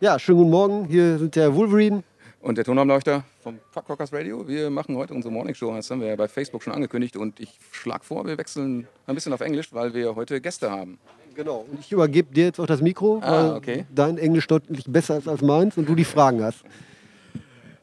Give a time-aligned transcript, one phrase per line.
[0.00, 0.84] Ja, schönen guten Morgen.
[0.86, 2.02] Hier sind der Wolverine.
[2.40, 4.46] Und der Tonarmleuchter vom Fuck Rockers Radio.
[4.46, 5.74] Wir machen heute unsere Morning Show.
[5.74, 7.16] Das haben wir ja bei Facebook schon angekündigt.
[7.16, 10.98] Und ich schlage vor, wir wechseln ein bisschen auf Englisch, weil wir heute Gäste haben.
[11.34, 11.66] Genau.
[11.70, 13.86] Und ich übergebe dir jetzt auch das Mikro, Ah, weil okay.
[13.92, 16.62] dein Englisch deutlich besser ist als meins und du die Fragen hast.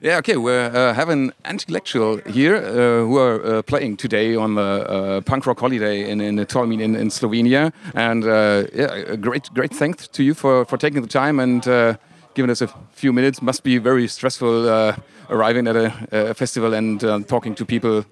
[0.01, 0.35] Yeah, okay.
[0.35, 5.21] We uh, have an intellectual here uh, who are uh, playing today on the uh,
[5.21, 9.73] punk rock holiday in in Tolmin in, in Slovenia, and uh, yeah, a great great
[9.73, 11.95] thanks to you for for taking the time and uh,
[12.33, 13.41] giving us a few minutes.
[13.41, 14.67] Must be very stressful
[15.29, 18.03] arriving at a, a festival and talking to people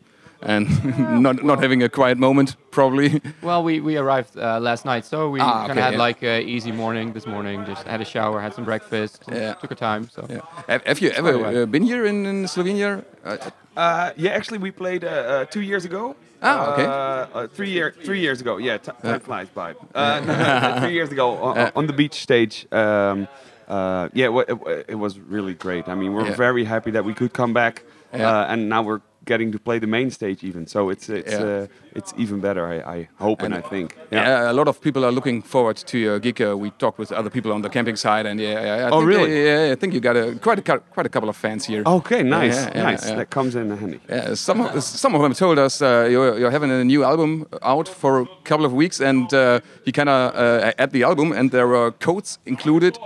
[0.46, 0.68] and
[1.22, 3.22] not not having a quiet moment probably.
[3.42, 6.00] Well, we, we arrived uh, last night, so we Ah, kind of okay, had yeah.
[6.08, 7.66] like a easy morning this morning.
[7.66, 9.54] Just had a shower, had some breakfast, Yeah.
[9.62, 10.10] took our time.
[10.10, 10.42] So Yeah.
[10.68, 13.04] Have, have you quite a ever uh, been here in, in Slovenia?
[13.26, 13.38] Uh,
[13.76, 16.16] Uh, yeah, actually, we played uh, uh, two years ago.
[16.42, 16.86] Ah, okay.
[16.86, 16.92] Uh,
[17.40, 18.58] uh, three year, three years ago.
[18.60, 19.74] Yeah, t- time flies by.
[19.96, 22.68] Uh, three years ago on, on the beach stage.
[22.72, 23.28] Um,
[23.68, 25.88] uh, yeah, it, it was really great.
[25.88, 26.36] I mean, we're Yeah.
[26.48, 28.30] very happy that we could come back, Yeah.
[28.30, 30.68] uh, and now we're getting to play the main stage even.
[30.68, 31.64] So it's it's Yeah.
[31.64, 32.66] uh, it's even better.
[32.68, 33.96] I, I hope and, I think.
[34.12, 34.52] Yeah.
[34.52, 36.42] a lot of people are looking forward to your gig.
[36.42, 39.00] Uh, we talked with other people on the camping site, and yeah, yeah I Oh,
[39.00, 39.32] think, really?
[39.42, 39.46] Oh.
[39.68, 41.84] Yeah, I think you got a quite a quite a couple of fans here.
[41.86, 43.08] Okay, nice, Yeah, yeah, nice.
[43.10, 43.16] yeah.
[43.18, 44.00] That comes in handy.
[44.10, 47.46] Yeah, some of, some of them told us uh, you're, you're having a new album
[47.62, 51.32] out for a couple of weeks, and uh, he kind of uh, at the album,
[51.32, 52.98] and there were codes included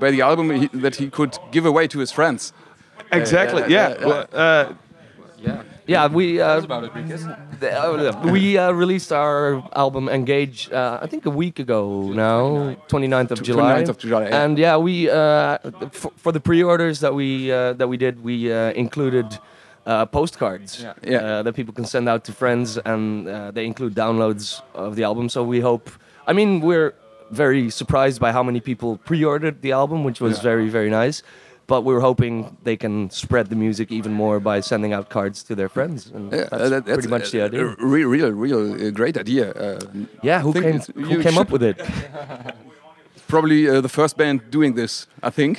[0.00, 2.52] by the album he, that he could give away to his friends.
[3.12, 3.62] Exactly.
[3.62, 3.94] yeah, Yeah.
[4.00, 4.64] yeah, Well, uh,
[5.42, 6.92] yeah, Yeah, we uh, about it,
[7.62, 10.70] uh, we uh, released our album Engage.
[10.72, 13.82] Uh, I think a week ago now, 29th of July.
[13.82, 14.42] 29th of July, yeah.
[14.44, 15.58] And yeah, we uh,
[15.90, 19.26] for, for the pre-orders that we uh, that we did, we uh, included.
[19.84, 20.94] Uh, postcards Yeah.
[21.02, 21.42] Yeah.
[21.42, 25.28] That people can send out to friends, and uh, they include downloads of the album.
[25.28, 25.90] So we hope.
[26.24, 26.94] I mean, we're
[27.32, 30.50] very surprised by how many people pre-ordered the album, which was Yeah.
[30.50, 31.24] very very nice.
[31.66, 35.54] But we're hoping they can spread the music even more by sending out cards to
[35.54, 36.10] their friends.
[36.14, 37.66] And Yeah, that's uh, that- pretty much the idea.
[37.68, 39.50] A real, real, real uh, great idea.
[39.52, 39.78] Uh,
[40.22, 40.80] Yeah, who came
[41.10, 41.76] who came up with it?
[43.28, 45.58] probably uh, the first band doing this, I think.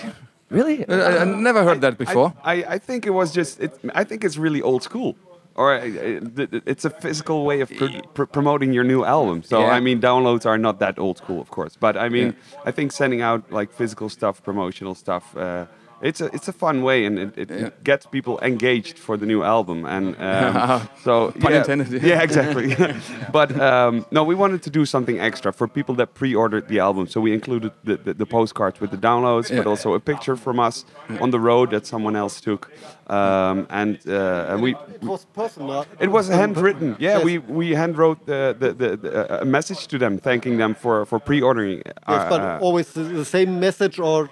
[0.50, 0.86] Really?
[0.86, 2.34] Uh, I, I never heard that before.
[2.44, 3.60] I, I, I think it was just.
[3.60, 5.16] It, I think it's really old school.
[5.56, 9.44] Or uh, th- th- it's a physical way of pr- pr- promoting your new album.
[9.44, 9.78] So Yeah.
[9.78, 11.76] I mean, downloads are not that old school, of course.
[11.80, 12.36] But I mean,
[12.66, 15.36] I think sending out like physical stuff, promotional stuff.
[15.38, 15.66] Uh,
[16.04, 17.70] it's a it's a fun way, and it, it, Yeah.
[17.84, 22.04] gets people engaged for the new album, and um, so Pun yeah, intended.
[22.04, 22.76] Yeah, exactly.
[23.32, 27.08] but um, no, we wanted to do something extra for people that pre-ordered the album.
[27.08, 30.60] So we included the, the, the postcards with the downloads, but also a picture from
[30.60, 30.86] us
[31.22, 32.70] on the road that someone else took,
[33.08, 34.72] um, and uh, and we.
[34.96, 35.86] It was personal.
[36.00, 36.96] It was handwritten.
[37.00, 37.24] Yeah, Yes.
[37.26, 41.06] we, we hand wrote the, the, the, the, a message to them, thanking them for,
[41.06, 41.82] for pre-ordering.
[41.86, 44.30] Yes, uh, but uh, always the, the same message or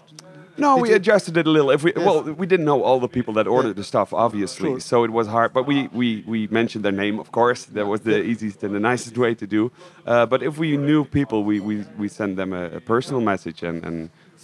[0.65, 1.71] no, Did we you- adjusted it a little.
[1.77, 4.79] If we well, we didn't know all the people that ordered the stuff, obviously, Sure.
[4.91, 5.49] so it was hard.
[5.57, 7.61] But we, we, we mentioned their name, of course.
[7.77, 9.61] That was the easiest and the nicest way to do.
[10.05, 13.59] Uh, but if we knew people, we, we, we send them a, a personal message,
[13.69, 13.97] and, and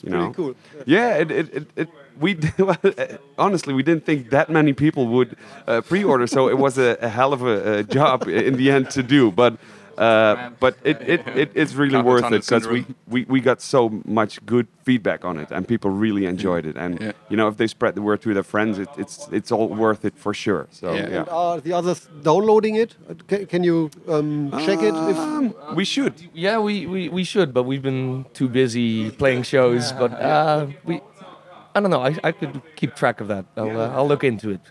[0.03, 0.53] you pretty know, cool.
[0.85, 1.89] yeah, it, it, it, it
[2.19, 2.49] we d-
[3.45, 5.35] honestly we didn't think that many people would
[5.67, 8.89] uh, pre-order, so it was a, a hell of a, a job in the end
[8.91, 9.53] to do, but.
[9.97, 13.61] Uh, but it, it, it, it's really Carpal worth it because we, we, we got
[13.61, 17.11] so much good feedback on it and people really enjoyed it and Yeah.
[17.31, 20.05] you know if they spread the word to their friends it, it's it's all worth
[20.05, 21.09] it for sure so Yeah.
[21.09, 22.95] yeah, And are the others downloading it?
[23.29, 24.93] Can, can you um, check it?
[25.11, 29.43] If, Um, we should Yeah, we, we, we should, but we've been too busy playing
[29.43, 29.91] shows.
[30.01, 31.01] But uh, we,
[31.75, 32.03] I don't know.
[32.09, 33.45] I, I could keep track of that.
[33.55, 34.61] I'll, uh, I'll look into it.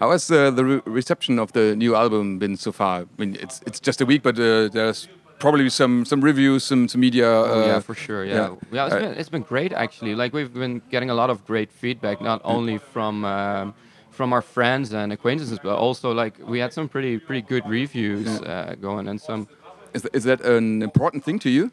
[0.00, 3.00] How has uh, the re reception of the new album been so far?
[3.00, 5.08] I mean, it's it's just a week, but uh, there's
[5.38, 7.26] probably some some reviews, some some media.
[7.30, 8.24] Uh, Oh, yeah, for sure.
[8.24, 8.54] Yeah, yeah.
[8.72, 8.86] yeah.
[8.86, 10.14] it's Uh, been it's been great actually.
[10.14, 13.74] Like we've been getting a lot of great feedback, not only from um,
[14.10, 18.26] from our friends and acquaintances, but also like we had some pretty pretty good reviews
[18.28, 19.46] uh, going and some.
[19.94, 21.70] Is, is that an important thing to you?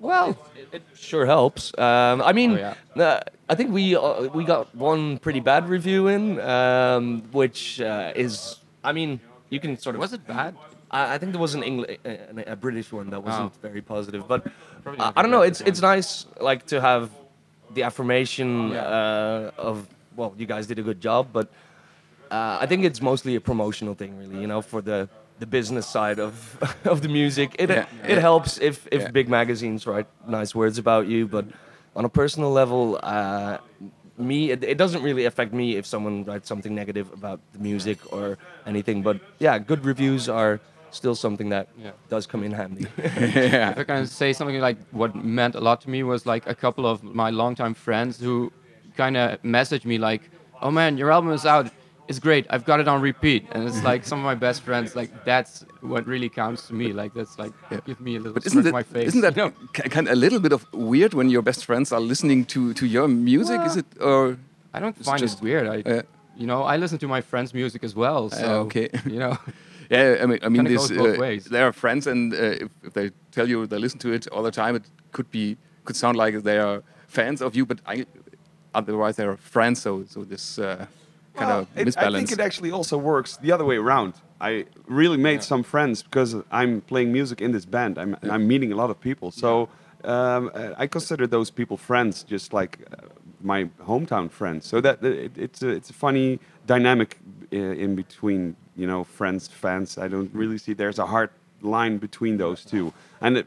[0.00, 0.36] Well,
[0.72, 1.72] it sure helps.
[1.78, 3.02] Um, I mean, Oh, yeah.
[3.04, 3.20] uh,
[3.50, 8.56] I think we uh, we got one pretty bad review in, um, which uh, is,
[8.84, 9.10] I mean,
[9.52, 10.00] you can sort of.
[10.00, 10.54] Was it bad?
[10.90, 13.68] I, I think there was an English, a, a British one that wasn't Oh.
[13.68, 14.40] very positive, but
[14.86, 15.42] uh, I don't know.
[15.50, 17.10] It's it's nice like to have
[17.74, 19.86] the affirmation uh, of
[20.16, 21.46] well, you guys did a good job, but
[22.30, 24.38] uh, I think it's mostly a promotional thing, really.
[24.40, 25.08] You know, for the
[25.40, 26.32] the business side of
[26.92, 28.20] of the music, it Yeah, it yeah.
[28.20, 29.10] helps if if Yeah.
[29.18, 30.06] big magazines write
[30.38, 31.44] nice words about you, but
[31.96, 32.98] on a personal level.
[33.02, 33.58] Uh,
[34.18, 37.98] me, it, it doesn't really affect me if someone writes something negative about the music
[38.12, 39.02] or anything.
[39.02, 40.60] But yeah, good reviews are
[40.90, 41.92] still something that Yeah.
[42.08, 42.86] does come in handy.
[42.98, 43.70] yeah.
[43.70, 46.54] If I can say something like what meant a lot to me was like a
[46.54, 48.52] couple of my longtime friends who
[48.96, 50.22] kind of messaged me like,
[50.60, 51.70] "Oh man, your album is out.
[52.10, 52.44] It's great.
[52.50, 54.96] I've got it on repeat." And it's like some of my best friends.
[55.00, 56.92] Like that's what really counts to me.
[56.92, 57.52] Like that's like
[57.86, 59.08] give me a little But isn't that, my face.
[59.10, 59.34] isn't that
[59.96, 62.84] kind of a little bit of weird when your best friends are listening to, to
[62.84, 63.60] your music?
[63.68, 64.38] Is it or
[64.74, 65.66] I don't find just- it weird.
[65.66, 66.02] I, uh,
[66.36, 68.30] you know, I listen to my friends' music as well.
[68.30, 68.88] So okay.
[69.04, 69.38] you know,
[69.90, 70.22] yeah?
[70.22, 73.48] I mean, I mean, this uh, they are friends, and uh, if, if they tell
[73.48, 76.58] you they listen to it all the time, it could be could sound like they
[76.58, 78.06] are fans of you, but I,
[78.74, 79.82] otherwise they are friends.
[79.82, 80.86] So so this uh,
[81.34, 84.14] kind Well, of it- I think it actually also works the other way around.
[84.40, 87.98] I really made some friends because I'm playing music in this band.
[87.98, 89.30] I'm, I'm meeting a lot of people.
[89.30, 89.68] So
[90.04, 93.06] um, I consider those people friends, just like uh,
[93.42, 94.66] my hometown friends.
[94.66, 97.18] So that it, it's a, it's a funny dynamic
[97.52, 99.98] uh, in between, you know, friends, fans.
[99.98, 101.30] I don't really see there's a hard
[101.62, 102.92] line between those two.
[103.20, 103.46] And it,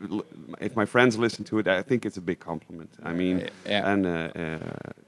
[0.62, 2.92] if my friends listen to it, I think it's a big compliment.
[3.04, 3.92] I mean, Yeah.
[3.92, 4.60] and uh, uh,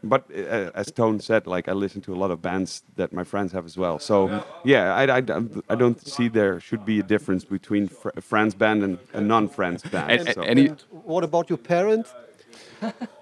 [0.03, 3.23] but uh, as Tone said, like I listen to a lot of bands that my
[3.23, 3.99] friends have as well.
[3.99, 5.21] So yeah, I, I,
[5.69, 9.21] I don't see there should be a difference between fr a friends band and a
[9.21, 10.11] non-friends band.
[10.11, 10.41] And- so.
[10.41, 12.09] and you- And what about your parents?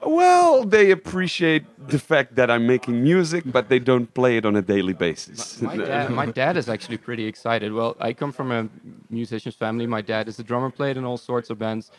[0.06, 4.56] Well, they appreciate the fact that I'm making music, but they don't play it on
[4.56, 5.62] a daily basis.
[5.62, 7.74] my dad, my dad is actually pretty excited.
[7.74, 8.70] Well, I come from a
[9.10, 9.88] musician's family.
[9.88, 11.92] My dad is a drummer, played in all sorts of bands.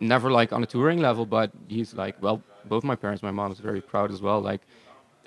[0.00, 3.52] Never like on a touring level, but he's like, well, both my parents, my mom
[3.52, 4.40] is very proud as well.
[4.40, 4.62] Like,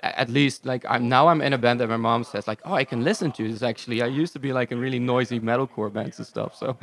[0.02, 2.74] at least like I'm now I'm in a band that my mom says like, oh,
[2.74, 3.62] I can listen to this.
[3.62, 6.56] Actually, I used to be like in really noisy metalcore bands and stuff.
[6.56, 6.76] So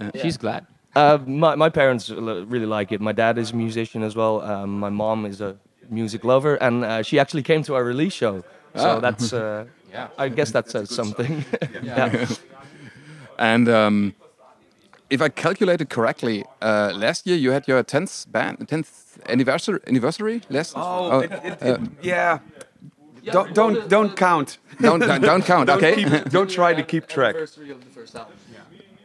[0.00, 0.66] uh, she's glad.
[0.96, 3.00] Uh, my, my parents really like it.
[3.00, 4.40] My dad is a musician as well.
[4.42, 5.56] Um, my mom is a
[5.90, 8.42] music lover, and uh, she actually came to our release show.
[8.74, 9.00] So Ah.
[9.00, 10.08] that's, uh, Yeah.
[10.18, 11.44] I guess that says something.
[11.82, 12.26] yeah.
[13.38, 14.14] And um,
[15.08, 20.42] if I calculated correctly, uh, last year you had your 10th band, 10th anniversary, anniversary
[20.50, 20.74] last.
[20.76, 22.40] Oh, it, it, it, yeah.
[23.32, 24.58] Don't don't don't count.
[24.80, 25.66] don't, don't don't count.
[25.68, 25.94] Don't okay.
[26.04, 27.34] keep- don't try to keep track.
[27.34, 27.44] Yeah,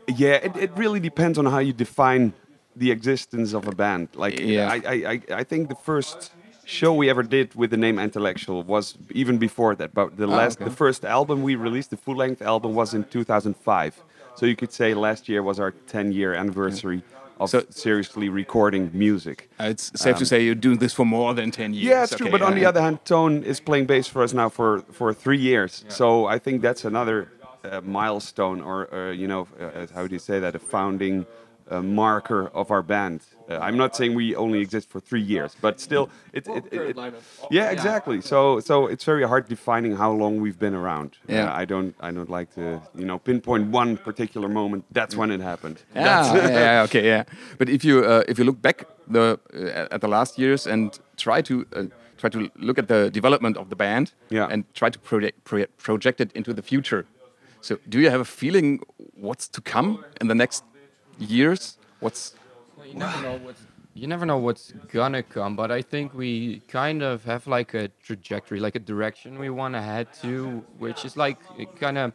[0.07, 2.33] it, it really depends on how you define
[2.75, 4.09] the existence of a band.
[4.15, 4.71] Like, Yeah.
[4.71, 6.31] I, I, I, think the first
[6.65, 9.94] show we ever did with the name Antillectual was even before that.
[9.94, 10.65] But the last, okay.
[10.69, 14.03] the first album we released, the full-length album, was in 2005.
[14.35, 17.03] So you could say last year was our 10-year anniversary
[17.39, 19.50] of So- seriously recording music.
[19.59, 21.85] Uh, it's safe to say you're doing this for more than 10 years.
[21.85, 22.27] Yeah, it's true.
[22.27, 25.13] Okay, But on the other hand, Tone is playing bass for us now for, for
[25.13, 25.85] three years.
[25.89, 27.29] So I think that's another
[27.63, 30.56] uh, milestone, or, or you know, uh, how do you say that?
[30.56, 31.25] A founding
[31.71, 33.21] uh, marker of our band.
[33.50, 36.98] Uh, I'm not saying we only exist for three years, but still, it, it, it,
[36.98, 37.13] it-
[37.51, 38.21] yeah, exactly.
[38.21, 41.18] So so it's very hard defining how long we've been around.
[41.27, 41.45] Yeah.
[41.51, 44.83] Uh, I don't I don't like to you know pinpoint one particular moment.
[44.92, 45.77] That's when it happened.
[45.95, 47.24] Yeah, yeah, yeah, okay, yeah.
[47.57, 51.00] But if you uh, if you look back the uh, at the last years and
[51.18, 51.83] try to uh,
[52.18, 54.48] try to look at the development of the band Yeah.
[54.51, 55.44] and try to project
[55.83, 57.06] project it into the future.
[57.63, 58.81] So, do you have a feeling
[59.13, 60.65] what's to come in the next
[61.18, 61.77] years?
[62.01, 62.33] What's
[62.86, 63.62] you never know what's
[63.94, 67.88] you never know what's gonna come, but I think we kind of have like a
[68.04, 71.39] trajectory, like a direction we want to head to, which is like
[71.80, 72.12] kind of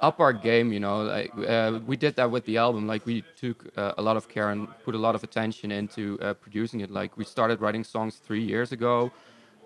[0.00, 0.72] up our game.
[0.72, 2.86] You know, like uh, we did that with the album.
[2.86, 6.18] Like we took uh, a lot of care and put a lot of attention into
[6.22, 6.90] uh, producing it.
[6.90, 9.12] Like we started writing songs three years ago.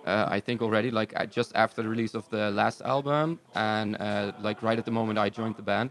[0.09, 4.33] Uh, I think already, like just after the release of the last album, and uh,
[4.41, 5.91] like right at the moment I joined the band.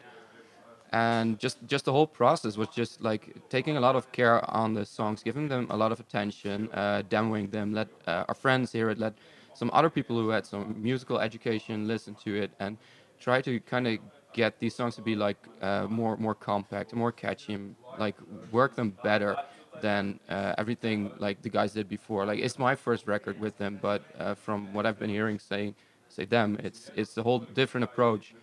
[0.94, 4.74] And just just the whole process was just like taking a lot of care on
[4.74, 8.72] the songs giving them a lot of attention uh, demoing them let uh, our friends
[8.72, 9.14] hear it let
[9.54, 12.78] some other people who had some musical education listen to it and
[13.20, 14.00] try to kind of
[14.32, 18.16] get these songs to be like uh, more more compact more catchy and like
[18.52, 19.36] work them better
[19.82, 23.80] than uh, everything like the guys did before like it's my first record with them
[23.82, 25.76] but uh, from what i've been hearing saying
[26.10, 28.34] say them it's it's a whole different approach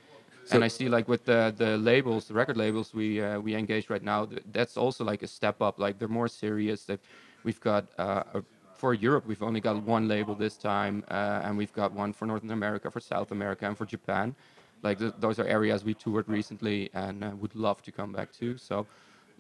[0.53, 3.89] and I see like with the the labels, the record labels we uh, we engage
[3.91, 5.79] right now, that's also like a step up.
[5.79, 6.85] Like they're more serious.
[6.85, 7.01] That
[7.45, 8.43] we've got uh, a,
[8.75, 12.27] for Europe, we've only got one label this time, uh, and we've got one for
[12.27, 14.35] Northern America, for South America, and for Japan.
[14.83, 18.31] Like th- those are areas we toured recently and uh, would love to come back
[18.33, 18.59] to.
[18.59, 18.87] So,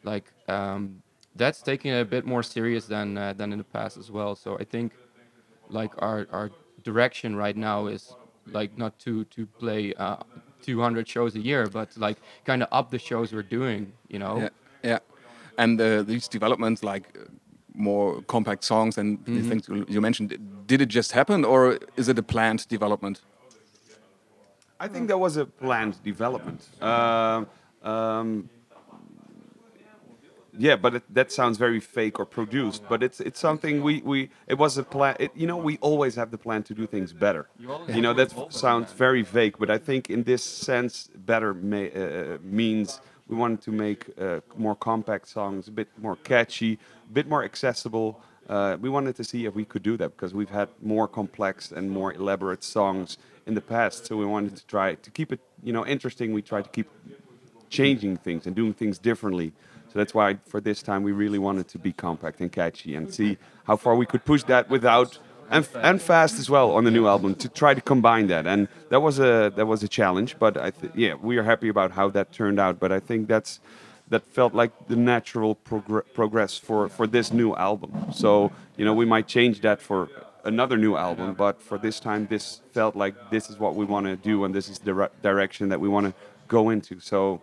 [0.04, 1.02] like um,
[1.36, 4.34] that's taking it a bit more serious than uh, than in the past as well.
[4.36, 4.92] So I think
[5.68, 6.50] like our our
[6.82, 8.14] direction right now is
[8.52, 10.16] like not to to play uh,
[10.62, 13.92] 200 shows a year, but like kind of up the shows we're doing.
[14.08, 14.36] You know.
[14.40, 14.48] yeah,
[14.82, 14.98] yeah.
[15.58, 17.24] And uh, these developments, like uh,
[17.74, 22.08] more compact songs and the things you- you mentioned, did it just happen or is
[22.08, 23.22] it a planned development?
[24.80, 26.60] I think that was a planned development.
[26.82, 27.46] Um,
[27.82, 28.48] Um,
[30.58, 32.82] yeah, but it, that sounds very fake or produced.
[32.88, 35.16] But it's it's something we, we it was a plan.
[35.18, 37.48] It, you know, we always have the plan to do things better.
[37.88, 42.38] You know, that sounds very vague, but I think in this sense, better may, uh,
[42.42, 47.26] means we wanted to make uh, more compact songs, a bit more catchy, a bit
[47.26, 48.20] more accessible.
[48.48, 51.72] Uh, we wanted to see if we could do that because we've had more complex
[51.72, 54.06] and more elaborate songs in the past.
[54.06, 56.34] So we wanted to try to keep it, you know, interesting.
[56.34, 56.88] We tried to keep
[57.70, 59.52] changing things and doing things differently.
[59.94, 63.14] So that's why for this time we really wanted to be compact and catchy and
[63.14, 65.20] see how far we could push that without
[65.52, 68.44] and, and fast as well on the new album to try to combine that.
[68.44, 71.68] And that was a that was a challenge, but I th- yeah we are happy
[71.68, 72.80] about how that turned out.
[72.80, 73.60] But I think that's
[74.08, 77.92] that felt like the natural progr- progress for for this new album.
[78.12, 80.08] So you know we might change that for
[80.44, 84.06] another new album, but for this time this felt like this is what we want
[84.06, 86.14] to do and this is the re- direction that we want to
[86.48, 86.98] go into.
[86.98, 87.40] So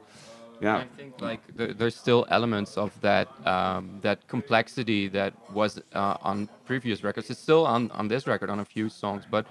[0.61, 0.77] yeah.
[0.77, 6.17] I think like there, there's still elements of that um, that complexity that was uh,
[6.21, 7.29] on previous records.
[7.29, 9.45] It's still on, on this record on a few songs, but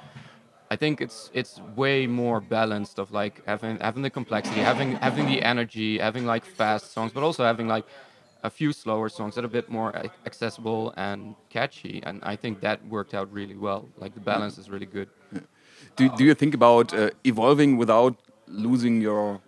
[0.70, 5.26] I think it's it's way more balanced of like having having the complexity, having having
[5.26, 7.84] the energy, having like fast songs, but also having like
[8.42, 12.00] a few slower songs that are a bit more accessible and catchy.
[12.04, 13.88] And I think that worked out really well.
[13.98, 15.08] Like the balance is really good.
[15.96, 19.40] Do, do you think about uh, evolving without losing your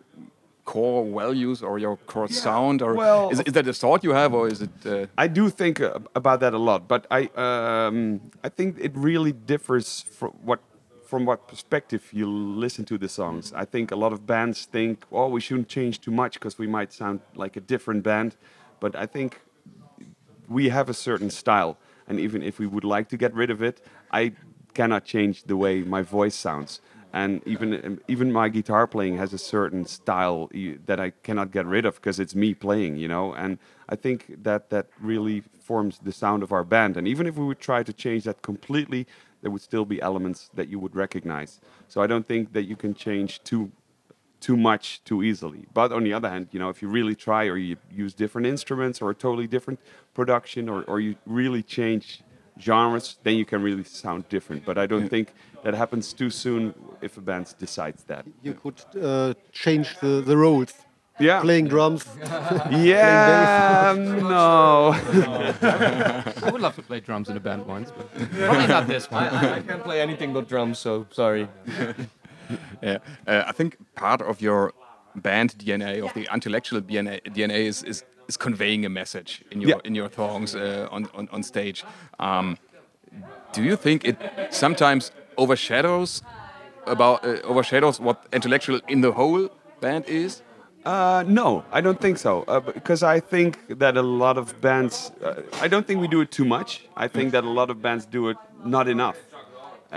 [0.65, 4.33] core values or your core sound, or well- is, is that a thought you have,
[4.35, 4.71] or is it?
[4.87, 8.93] Uh, I do think uh, about that a lot, but I um, I think it
[8.95, 10.61] really differs from what
[11.05, 13.53] from what perspective you listen to the songs.
[13.55, 16.67] I think a lot of bands think, oh, we shouldn't change too much because we
[16.67, 18.37] might sound like a different band,
[18.81, 19.41] but I think
[20.49, 21.77] we have a certain style,
[22.09, 24.33] and even if we would like to get rid of it, I
[24.75, 26.81] cannot change the way my voice sounds.
[27.13, 30.51] And even even my guitar playing has a certain style
[30.87, 33.35] that I cannot get rid of because it's me playing, you know.
[33.35, 36.97] And I think that that really forms the sound of our band.
[36.97, 39.07] And even if we would try to change that completely,
[39.43, 41.61] there would still be elements that you would recognize.
[41.89, 43.71] So I don't think that you can change too
[44.41, 45.67] too much too easily.
[45.73, 48.47] But on the other hand, you know, if you really try or you use different
[48.47, 49.79] instruments or a totally different
[50.15, 52.23] production or, or you really change
[52.61, 54.65] genres, then you can really sound different.
[54.65, 55.33] But I don't think
[55.65, 58.27] that happens too soon if a band decides that.
[58.43, 60.73] You could uh, change the, the roles.
[61.19, 61.41] Yeah.
[61.41, 62.07] Playing drums.
[62.71, 64.93] Yeah, no.
[64.95, 69.25] I would love to play drums in a band once, but probably not this one.
[69.25, 71.49] I can't play anything but drums, so sorry.
[72.83, 74.73] yeah, uh, I think part of your
[75.15, 79.71] band DNA, of the Antillectual DNA, DNA is, is is conveying a message in your
[79.71, 79.81] Yeah.
[79.89, 81.85] in your songs uh, on, on on stage.
[82.19, 82.57] Um,
[83.55, 84.17] do you think it
[84.51, 86.23] sometimes overshadows
[86.87, 89.49] about uh, overshadows what Antillectual in the whole
[89.81, 90.43] band is?
[90.85, 92.43] Uh, no, I don't think so.
[92.49, 96.21] Uh, because I think that a lot of bands, uh, I don't think we do
[96.23, 96.71] it too much.
[96.97, 99.17] I think that a lot of bands do it not enough.
[99.93, 99.97] Uh,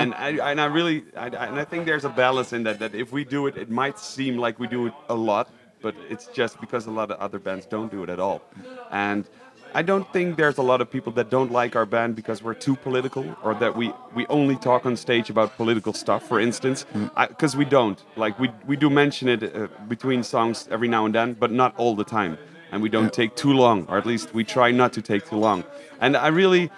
[0.00, 2.78] And I and I really I- and I think there's a balance in that.
[2.78, 5.46] That if we do it, it might seem like we do it a lot,
[5.82, 8.42] but it's just because a lot of other bands don't do it at all.
[8.90, 9.28] And
[9.74, 12.54] I don't think there's a lot of people that don't like our band because we're
[12.54, 16.86] too political or that we, we only talk on stage about political stuff, for instance.
[17.28, 18.02] Because we don't.
[18.16, 21.74] Like, we, we do mention it uh, between songs every now and then, but not
[21.76, 22.38] all the time.
[22.72, 25.36] And we don't take too long, or at least we try not to take too
[25.36, 25.64] long.
[26.00, 26.70] And I really.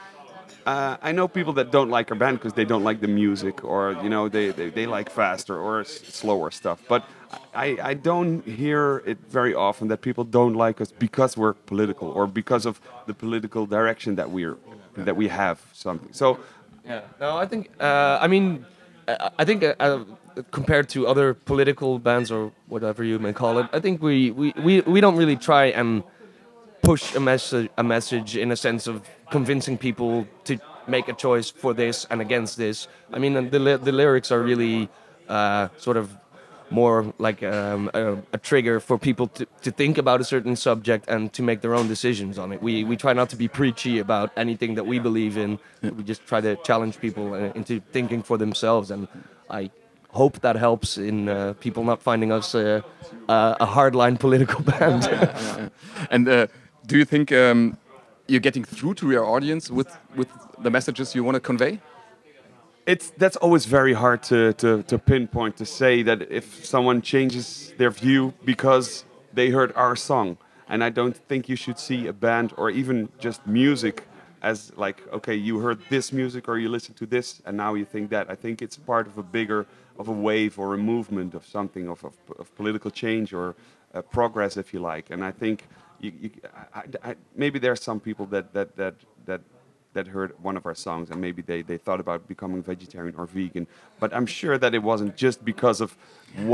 [0.66, 3.64] Uh, I know people that don't like our band because they don't like the music,
[3.64, 6.82] or you know, they, they, they like faster or s- slower stuff.
[6.86, 7.06] But
[7.54, 12.08] I, I don't hear it very often that people don't like us because we're political
[12.08, 14.56] or because of the political direction that we're
[14.96, 16.12] that we have something.
[16.12, 16.38] So
[16.84, 17.02] Yeah.
[17.20, 17.70] No, I think.
[17.78, 18.64] Uh, I mean,
[19.38, 20.04] I, think uh, uh,
[20.50, 24.54] compared to other political bands or whatever you may call it, I think we we,
[24.56, 26.02] we, we don't really try and
[26.82, 31.50] push a message a message in a sense of convincing people to make a choice
[31.50, 32.88] for this and against this.
[33.12, 34.88] I mean, the the lyrics are really
[35.28, 36.16] uh, sort of
[36.70, 41.08] more like um, a, a trigger for people to, to think about a certain subject
[41.08, 42.62] and to make their own decisions on it.
[42.62, 45.58] We, we try not to be preachy about anything that we believe in.
[45.82, 48.90] We just try to challenge people uh, into thinking for themselves.
[48.90, 49.08] And
[49.50, 49.70] I
[50.10, 52.82] hope that helps in uh, people not finding us uh,
[53.28, 55.70] uh, a hardline political band.
[56.10, 56.46] And uh,
[56.86, 57.76] do you think um,
[58.26, 60.28] you're getting through to your audience with with
[60.62, 61.80] the messages you want to convey?
[62.88, 67.72] It's that's always very hard to, to, to pinpoint to say that if someone changes
[67.76, 69.04] their view because
[69.34, 70.38] they heard our song
[70.70, 73.96] and i don't think you should see a band or even just music
[74.50, 77.84] as like okay you heard this music or you listen to this and now you
[77.84, 79.66] think that i think it's part of a bigger
[79.98, 83.56] of a wave or a movement of something of, of, of political change or
[83.94, 85.10] uh, progress, if you like.
[85.10, 85.64] And I think
[86.00, 86.30] you, you,
[86.74, 88.94] I, I, maybe there are some people that that that
[89.26, 89.40] that
[89.98, 93.26] that heard one of our songs and maybe they, they thought about becoming vegetarian or
[93.26, 93.66] vegan.
[93.98, 95.90] But I'm sure that it wasn't just because of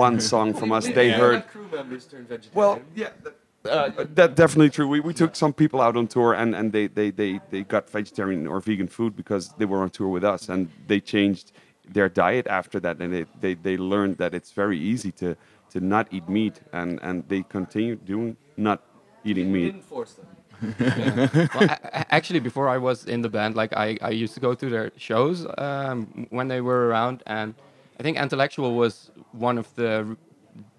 [0.05, 0.85] one song from us.
[0.89, 1.47] They heard.
[1.49, 2.57] crew members turned vegetarian.
[2.61, 3.11] Well, yeah.
[3.23, 3.35] That,
[3.71, 4.89] uh, that definitely true.
[4.89, 7.91] We, we took some people out on tour and, and they, they, they, they got
[7.91, 11.53] vegetarian or vegan food because they were on tour with us and they changed
[11.97, 15.37] their diet after that and they, they, they learned that it's very easy to,
[15.73, 18.83] to not eat meat and, and they continue doing not
[19.23, 19.67] eating meat.
[19.67, 20.27] didn't force them.
[20.63, 24.41] Well, a- a- actually, before I was in the band, like I, I used to
[24.41, 27.55] go to their shows um, when they were around, and
[28.01, 30.17] I think Antillectual was one of the r-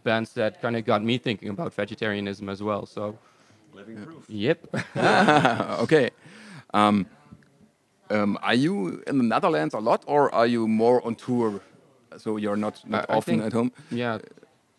[0.04, 2.86] bands that kind of got me thinking about vegetarianism as well.
[2.86, 3.18] So,
[3.74, 4.26] Living proof.
[4.30, 4.60] yep.
[5.84, 6.10] okay.
[6.74, 7.06] Um,
[8.10, 11.62] um, are you in the Netherlands a lot, or are you more on tour?
[12.18, 13.72] So you're not, not I- I often think- at home?
[13.92, 14.20] yeah,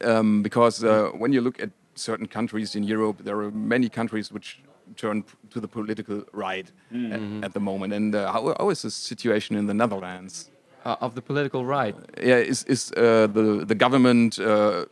[0.05, 4.31] um, because uh, when you look at certain countries in Europe, there are many countries
[4.33, 4.61] which
[4.95, 6.71] turn p- to the political right
[7.13, 7.93] at, at the moment.
[7.93, 10.51] And uh, how, how is the situation in the Netherlands?
[10.87, 11.95] uh, of the political right.
[12.23, 14.85] Yeah, is is uh, the the government uh,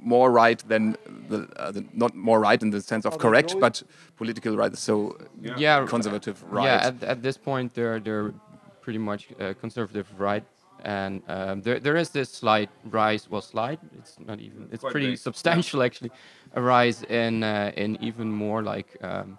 [0.00, 0.96] more right than
[1.30, 3.82] the, uh, the not more right in the sense of correct, but
[4.16, 4.76] political right?
[4.76, 5.16] So
[5.58, 6.64] Yeah, conservative right.
[6.64, 8.32] Yeah, at, at this point, they're they're
[8.80, 10.44] pretty much uh, conservative right,
[10.84, 13.28] and um, there there is this slight rise.
[13.30, 13.80] Well, slight.
[13.98, 14.68] It's not even.
[14.72, 15.18] It's Quite pretty big.
[15.18, 16.10] substantial actually.
[16.54, 18.96] A rise in uh, in even more like.
[19.02, 19.38] Um,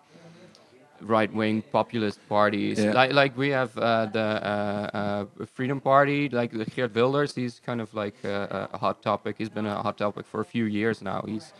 [1.00, 2.92] right-wing populist parties Yeah.
[2.92, 7.60] like like we have uh, the uh, uh, Freedom Party like the Geert Wilders he's
[7.60, 10.66] kind of like uh, a hot topic he's been a hot topic for a few
[10.66, 11.54] years now he's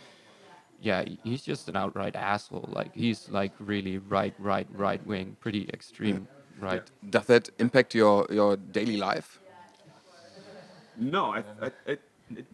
[0.80, 2.68] yeah, he's just an outright asshole.
[2.72, 6.28] Like he's like really right, right, right wing, pretty extreme
[6.60, 6.82] right.
[7.10, 9.37] Does that impact your your daily life?
[10.98, 12.00] No, I, I, it,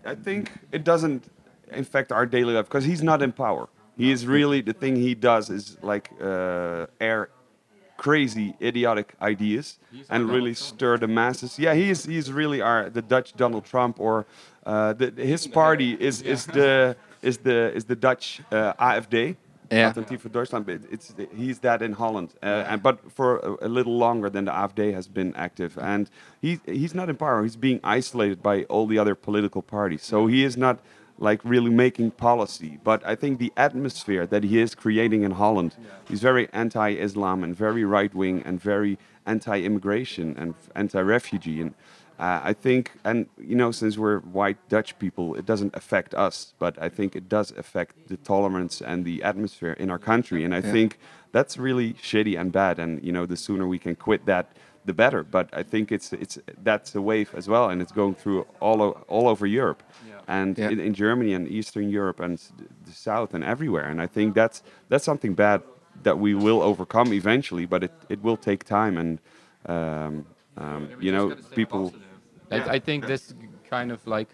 [0.05, 1.25] I think it doesn't
[1.73, 3.69] affect our daily life because he's not in power.
[3.97, 7.29] He is really the thing he does is like uh, air
[7.97, 9.79] crazy, idiotic ideas
[10.11, 11.59] and really stir the masses.
[11.59, 12.05] Yeah, he is.
[12.05, 14.27] He's really our the Dutch Donald Trump or
[14.67, 19.37] uh, the, his party is is the is the is the Dutch uh, AFD.
[19.69, 19.87] Yeah.
[19.87, 20.67] Alternatief voor Duitsland.
[20.67, 24.45] but It's he's that in Holland, uh, and but for a, a little longer than
[24.45, 27.43] the AfD has been active, and he he's not in power.
[27.43, 30.77] He's being isolated by all the other political parties, so he is not
[31.19, 32.79] like really making policy.
[32.83, 35.77] But I think the atmosphere that he is creating in Holland,
[36.09, 41.75] he's very anti-Islam and very right-wing and very anti-immigration and anti-refugee, and
[42.19, 46.55] uh, I think, and you know, since we're white Dutch people, it doesn't affect us,
[46.59, 50.45] but I think it does affect the tolerance and the atmosphere in our country.
[50.45, 50.99] And I think
[51.33, 52.79] that's really shitty and bad.
[52.79, 54.47] And you know, the sooner we can quit that,
[54.85, 55.25] the better.
[55.25, 58.81] But I think it's it's that's a wave as well, and it's going through all
[58.83, 59.83] o- all over Europe,
[60.29, 60.71] and Yeah.
[60.71, 62.39] in, in Germany and Eastern Europe and
[62.87, 63.89] the South and everywhere.
[63.91, 65.63] And I think that's that's something bad
[66.03, 69.19] that we will overcome eventually, but it, it will take time and.
[69.67, 71.93] Um, um, you know, people.
[72.55, 73.35] I, I think this
[73.69, 74.29] kind of like,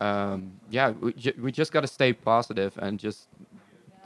[0.00, 3.28] um, yeah, we, ju- we just got to stay positive and just.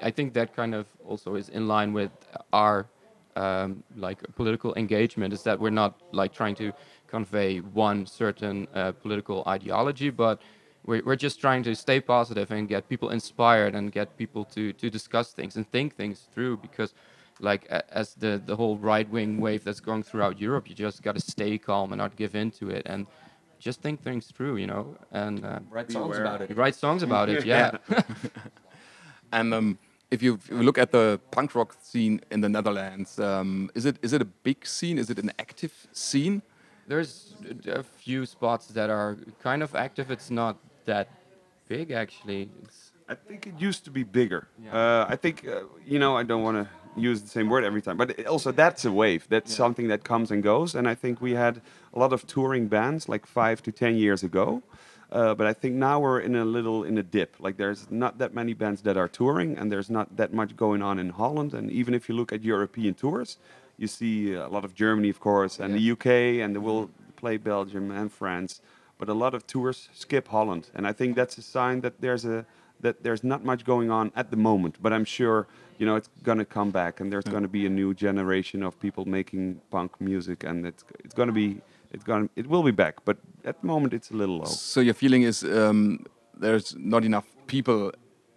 [0.02, 2.10] I think that kind of also is in line with
[2.52, 2.86] our
[3.36, 6.72] um, like political engagement is that we're not like trying to
[7.06, 10.40] convey one certain uh, political ideology, but
[10.86, 14.72] we're, we're just trying to stay positive and get people inspired and get people to,
[14.74, 16.94] to discuss things and think things through because
[17.40, 21.14] like as the, the whole right wing wave that's going throughout Europe, you just got
[21.14, 23.06] to stay calm and not give in to it and
[23.58, 26.56] just think things through, you know, and uh, Write songs about it.
[26.56, 27.44] write songs about it.
[27.54, 27.76] Yeah.
[29.32, 29.78] And um,
[30.10, 33.84] if you if you look at the punk rock scene in the Netherlands, um, is
[33.84, 34.98] it is it a big scene?
[34.98, 36.42] Is it an active scene?
[36.86, 37.34] There's
[37.66, 40.10] a few spots that are kind of active.
[40.12, 41.08] It's not that
[41.68, 42.48] big actually.
[42.62, 44.46] It's, I think it used to be bigger.
[44.72, 47.82] Uh, I think uh, you know I don't want to use the same word every
[47.82, 49.26] time, but also that's a wave.
[49.28, 50.74] That's something that comes and goes.
[50.74, 51.60] And I think we had
[51.94, 54.62] a lot of touring bands like five to ten years ago.
[55.12, 57.36] Uh, but I think now we're in a little in a dip.
[57.38, 60.82] Like there's not that many bands that are touring, and there's not that much going
[60.82, 61.54] on in Holland.
[61.54, 63.38] And even if you look at European tours,
[63.78, 66.06] you see a lot of Germany, of course, and the UK,
[66.42, 68.60] and they will play Belgium and France.
[68.98, 72.24] But a lot of tours skip Holland, and I think that's a sign that there's
[72.24, 72.46] a
[72.80, 74.76] that there's not much going on at the moment.
[74.82, 75.46] But I'm sure
[75.78, 79.04] you know it's gonna come back, and there's gonna be a new generation of people
[79.04, 81.60] making punk music, and it's it's gonna be
[81.92, 82.94] it's gonna it will be back.
[83.04, 84.46] But at the moment, it's a little low.
[84.46, 86.04] So your feeling is um,
[86.40, 87.92] there's not enough people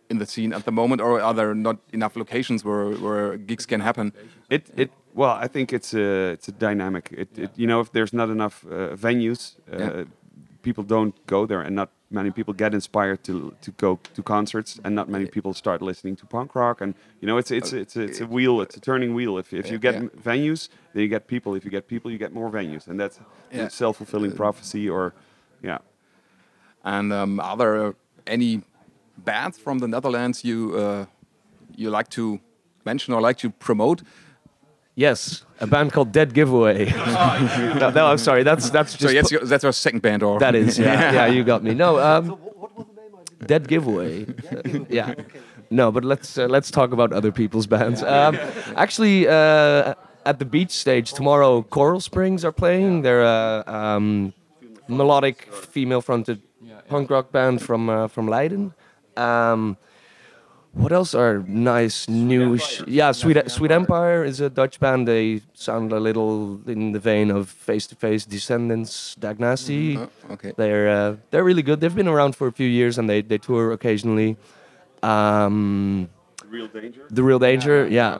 [0.09, 3.65] in the scene at the moment, or are there not enough locations where, where gigs
[3.65, 4.11] can happen?
[4.49, 7.09] It it well, I think it's a it's a dynamic.
[7.11, 10.03] It, it you know if there's not enough uh, venues, uh, Yeah.
[10.61, 14.79] people don't go there, and not many people get inspired to to go to concerts,
[14.83, 16.81] and not many people start listening to punk rock.
[16.81, 19.37] And you know, it's it's it's it's a wheel, it's a turning wheel.
[19.37, 20.09] If if you get yeah.
[20.23, 21.55] venues, then you get people.
[21.55, 23.19] If you get people, you get more venues, and that's
[23.51, 23.69] Yeah.
[23.69, 24.89] self-fulfilling prophecy.
[24.89, 25.13] Or
[25.63, 25.79] yeah,
[26.83, 27.93] And um, are there
[28.25, 28.61] any
[29.17, 31.05] bands from the Netherlands you uh,
[31.75, 32.39] you like to
[32.85, 34.01] mention or like to promote?
[34.99, 36.85] Yes, a band called Dead Giveaway.
[37.81, 38.43] no, no, I'm sorry.
[38.43, 41.25] That's that's just so yes, you- that's our second band, or that is yeah, yeah.
[41.35, 41.73] You got me.
[41.73, 42.37] No, um,
[43.45, 44.25] Dead Giveaway.
[44.89, 45.13] yeah.
[45.69, 48.03] No, but let's uh, let's talk about other people's bands.
[48.03, 48.35] Um,
[48.75, 49.93] actually, uh,
[50.25, 53.03] at the beach stage tomorrow, Coral Springs are playing.
[53.03, 54.33] They're a um,
[54.89, 56.41] melodic female-fronted
[56.89, 58.73] punk rock band from uh, from Leiden.
[59.15, 59.77] Um,
[60.73, 62.57] what else are nice new?
[62.57, 65.07] sh- yeah, Sweet Sweet Empire is a Dutch band.
[65.07, 69.97] They sound a little in the vein of Face to Face, Descendants, Dag Nasty.
[69.97, 70.53] Oh, okay.
[70.55, 71.79] They're uh, they're really good.
[71.81, 74.37] They've been around for a few years and they, they tour occasionally.
[75.03, 76.09] Um,
[76.47, 77.05] real danger.
[77.09, 78.17] the Real Danger, yeah.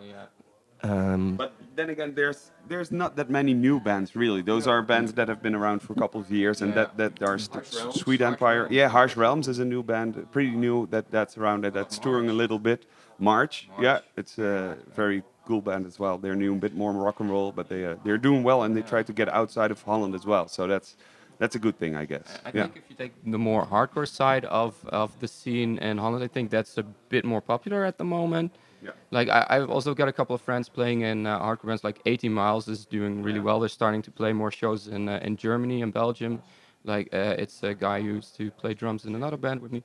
[0.81, 4.41] Um, But then again, there's there's not that many new bands really.
[4.41, 7.13] Those are bands that have been around for a couple of years, and that that
[7.23, 7.65] are st-
[8.03, 8.67] Sweet Empire.
[8.69, 10.87] Yeah, Harsh Realms is a new band, pretty new.
[10.87, 12.85] That that's around that that's touring a little bit.
[13.17, 16.17] March, yeah, it's a very cool band as well.
[16.17, 18.75] They're new, a bit more rock and roll, but they uh, they're doing well, and
[18.75, 20.47] they try to get outside of Holland as well.
[20.47, 20.97] So that's
[21.39, 22.27] that's a good thing, I guess.
[22.45, 22.63] I yeah.
[22.63, 26.27] think if you take the more hardcore side of, of the scene in Holland, I
[26.27, 28.51] think that's a bit more popular at the moment.
[28.81, 28.91] Yeah.
[29.11, 31.83] Like I, I've also got a couple of friends playing in uh, hardcore bands.
[31.83, 33.59] Like 80 Miles is doing really well.
[33.59, 36.41] They're starting to play more shows in uh, in Germany and Belgium.
[36.85, 39.83] Like uh, it's a guy who used to play drums in another band with me,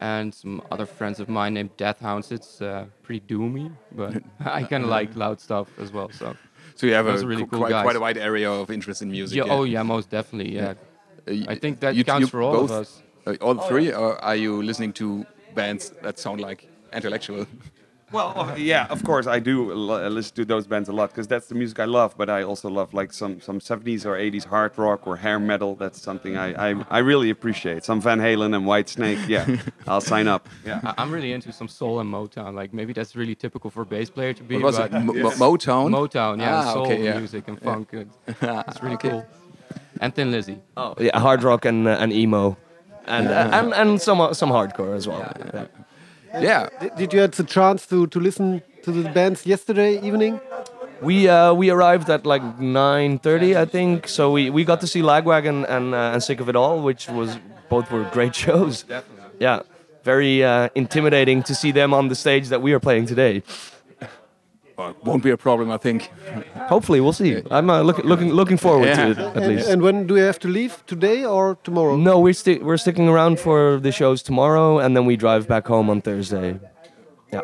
[0.00, 2.32] and some other friends of mine named Deathhounds.
[2.32, 6.10] It's uh, pretty doomy, but I kind of like loud stuff as well.
[6.10, 6.34] So
[6.74, 7.84] So you have a Those are really cool quite, guys.
[7.84, 9.36] quite a wide area of interest in music.
[9.36, 10.54] yeah, oh yeah, most definitely.
[10.56, 10.74] Yeah, Uh,
[11.28, 13.02] y- I think that you- counts you for all of us.
[13.26, 15.24] uh, all three, or are you listening to
[15.54, 17.46] bands that sound like Antillectual?
[18.12, 21.46] Well, oh, yeah, of course I do listen to those bands a lot because that's
[21.46, 22.14] the music I love.
[22.16, 25.74] But I also love like some some 70s or 80s hard rock or hair metal.
[25.76, 27.84] That's something I I, I really appreciate.
[27.84, 29.26] Some Van Halen and Whitesnake.
[29.28, 29.46] Yeah,
[29.86, 30.48] I'll sign up.
[30.66, 30.80] Yeah.
[30.84, 32.54] I- I'm really into some soul and Motown.
[32.54, 34.56] Like maybe that's really typical for a bass player to be.
[34.56, 35.00] What was but it?
[35.00, 35.90] Mo- Mo- Motown?
[35.90, 37.18] Motown, yeah, Ah, soul okay, yeah.
[37.18, 37.88] music and funk.
[37.92, 38.16] It's,
[38.68, 39.24] it's really cool.
[40.00, 40.58] And Thin Lizzy.
[40.76, 42.56] oh, yeah, hard rock and uh, and emo,
[43.06, 45.20] and uh, and and some some hardcore as well.
[45.54, 45.66] Yeah.
[46.40, 46.68] Yeah.
[46.96, 50.40] Did, you had the chance to, to listen to the bands yesterday evening?
[51.00, 54.08] We uh, we arrived at like 9:30, I think.
[54.08, 57.08] So we, we got to see Lagwagon and uh, and Sick of It All, which
[57.08, 58.84] was both were great shows.
[58.84, 59.38] Definitely.
[59.40, 59.62] Yeah,
[60.04, 63.42] very uh, intimidating to see them on the stage that we are playing today.
[64.82, 66.10] Well, won't be a problem, I think.
[66.68, 67.42] Hopefully, we'll see.
[67.50, 69.04] I'm uh, looking looking looking forward Yeah.
[69.04, 69.68] to it at And, least.
[69.70, 70.72] and when do we have to leave?
[70.86, 71.96] Today or tomorrow?
[71.96, 75.66] no, we're sti- we're sticking around for the shows tomorrow, and then we drive back
[75.68, 76.58] home on Thursday.
[77.32, 77.42] Yeah.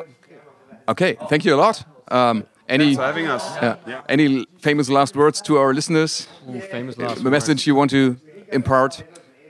[0.89, 1.85] Okay, thank you a lot.
[2.11, 3.45] Um, any Thanks for having us.
[3.63, 3.77] uh,
[4.09, 6.27] any famous last words to our listeners?
[6.49, 8.17] Ooh, famous last The message you want to
[8.53, 9.03] impart?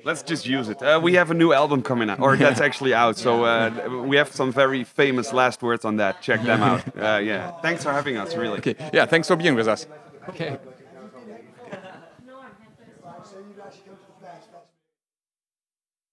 [0.08, 0.82] Let's just use it.
[0.82, 3.18] Uh, we have a new album coming out, or that's actually out.
[3.18, 6.22] So uh, we have some very famous last words on that.
[6.22, 6.82] Check them out.
[6.98, 7.50] Uh, yeah.
[7.60, 8.34] Thanks for having us.
[8.34, 8.58] Really.
[8.58, 8.74] Okay.
[8.92, 9.86] Yeah, thanks for being with us.
[10.30, 10.56] Okay.